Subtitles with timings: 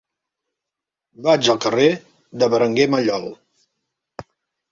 [1.25, 1.91] Vaig al carrer
[2.43, 3.27] de Berenguer Mallol.